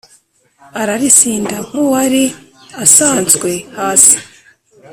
aralisinda 0.81 1.55
nk’uwari 1.65 2.23
asanswe 2.85 3.51
hasi, 3.77 4.17